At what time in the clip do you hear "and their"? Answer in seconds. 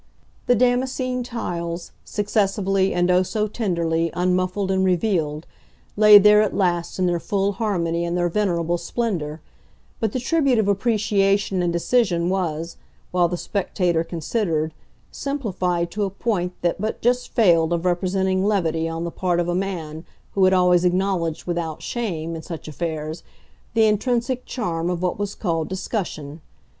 8.03-8.27